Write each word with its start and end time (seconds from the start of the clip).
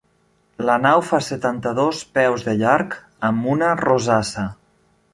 La 0.69 0.77
nau 0.85 1.01
fa 1.09 1.19
setanta-dos 1.25 2.01
peus 2.17 2.49
de 2.49 2.57
llarg, 2.65 2.99
amb 3.31 3.55
una 3.55 3.71
rosassa. 3.87 4.51